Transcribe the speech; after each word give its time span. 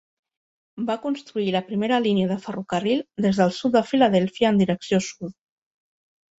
Va 0.87 0.95
construir 1.03 1.51
la 1.55 1.61
primera 1.67 1.99
línia 2.07 2.31
de 2.33 2.39
ferrocarril 2.47 3.05
des 3.27 3.43
del 3.43 3.55
sud 3.61 3.79
de 3.79 3.87
Filadèlfia 3.93 4.53
en 4.55 4.65
direcció 4.67 5.05
sud. 5.13 5.41